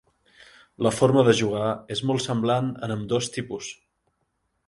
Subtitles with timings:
[0.85, 1.67] La forma de jugar
[1.97, 3.71] és molt semblant en ambdós tipus.